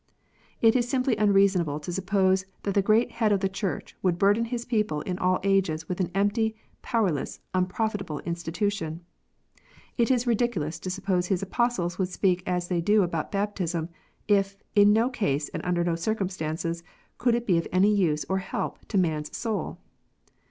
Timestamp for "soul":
19.37-19.77